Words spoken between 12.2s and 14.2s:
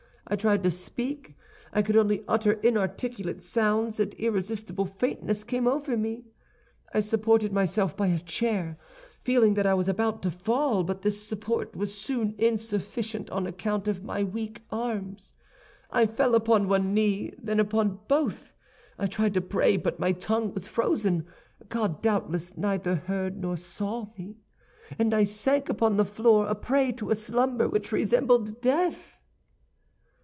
insufficient on account of